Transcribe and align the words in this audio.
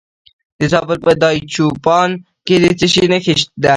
د 0.59 0.61
زابل 0.71 0.97
په 1.05 1.11
دایچوپان 1.21 2.09
کې 2.45 2.55
د 2.63 2.65
څه 2.79 2.87
شي 2.93 3.05
نښې 3.11 3.33
دي؟ 3.63 3.69